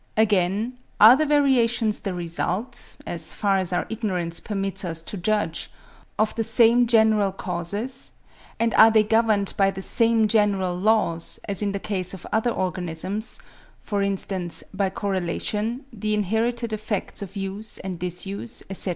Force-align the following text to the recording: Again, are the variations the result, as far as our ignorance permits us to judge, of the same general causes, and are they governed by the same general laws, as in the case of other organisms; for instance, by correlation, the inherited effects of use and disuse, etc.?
Again, 0.17 0.79
are 0.99 1.15
the 1.15 1.27
variations 1.27 1.99
the 1.99 2.15
result, 2.15 2.95
as 3.05 3.35
far 3.35 3.59
as 3.59 3.71
our 3.71 3.85
ignorance 3.87 4.39
permits 4.39 4.83
us 4.83 5.03
to 5.03 5.15
judge, 5.15 5.69
of 6.17 6.33
the 6.33 6.43
same 6.43 6.87
general 6.87 7.31
causes, 7.31 8.11
and 8.59 8.73
are 8.73 8.89
they 8.89 9.03
governed 9.03 9.53
by 9.57 9.69
the 9.69 9.83
same 9.83 10.27
general 10.27 10.75
laws, 10.75 11.39
as 11.47 11.61
in 11.61 11.71
the 11.71 11.79
case 11.79 12.15
of 12.15 12.25
other 12.33 12.49
organisms; 12.49 13.37
for 13.79 14.01
instance, 14.01 14.63
by 14.73 14.89
correlation, 14.89 15.85
the 15.93 16.15
inherited 16.15 16.73
effects 16.73 17.21
of 17.21 17.35
use 17.35 17.77
and 17.77 17.99
disuse, 17.99 18.63
etc.? 18.71 18.89